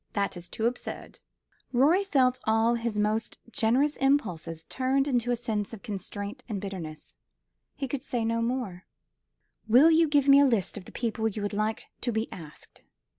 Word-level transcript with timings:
That 0.13 0.35
is 0.35 0.49
too 0.49 0.65
absurd." 0.65 1.19
Rorie 1.71 2.03
felt 2.03 2.39
all 2.45 2.73
his 2.73 2.97
most 2.97 3.37
generous 3.51 3.97
impulses 3.97 4.65
turned 4.65 5.21
to 5.21 5.29
a 5.29 5.35
sense 5.35 5.75
of 5.75 5.83
constraint 5.83 6.41
and 6.49 6.59
bitterness. 6.59 7.17
He 7.75 7.87
could 7.87 8.01
say 8.01 8.25
no 8.25 8.41
more. 8.41 8.87
"Will 9.67 9.91
you 9.91 10.07
give 10.07 10.27
me 10.27 10.39
a 10.39 10.45
list 10.45 10.75
of 10.75 10.85
the 10.85 10.91
people 10.91 11.27
you 11.27 11.43
would 11.43 11.53
like 11.53 11.85
to 12.01 12.11
be 12.11 12.27
asked?" 12.31 12.83